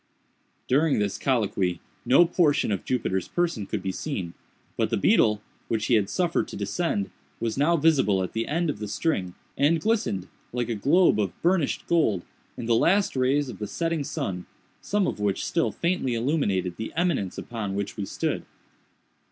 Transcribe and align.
During 0.67 0.97
this 0.97 1.19
colloquy 1.19 1.79
no 2.07 2.25
portion 2.25 2.71
of 2.71 2.83
Jupiter's 2.83 3.27
person 3.27 3.67
could 3.67 3.83
be 3.83 3.91
seen; 3.91 4.33
but 4.75 4.89
the 4.89 4.97
beetle, 4.97 5.43
which 5.67 5.85
he 5.85 5.93
had 5.93 6.09
suffered 6.09 6.47
to 6.47 6.55
descend, 6.55 7.11
was 7.39 7.55
now 7.55 7.77
visible 7.77 8.23
at 8.23 8.33
the 8.33 8.47
end 8.47 8.71
of 8.71 8.79
the 8.79 8.87
string, 8.87 9.35
and 9.55 9.79
glistened, 9.79 10.27
like 10.53 10.69
a 10.69 10.73
globe 10.73 11.19
of 11.19 11.39
burnished 11.43 11.85
gold, 11.85 12.23
in 12.57 12.65
the 12.65 12.73
last 12.73 13.15
rays 13.15 13.47
of 13.47 13.59
the 13.59 13.67
setting 13.67 14.03
sun, 14.03 14.47
some 14.81 15.05
of 15.05 15.19
which 15.19 15.45
still 15.45 15.71
faintly 15.71 16.15
illumined 16.15 16.75
the 16.77 16.91
eminence 16.95 17.37
upon 17.37 17.75
which 17.75 17.95
we 17.95 18.03
stood. 18.05 18.43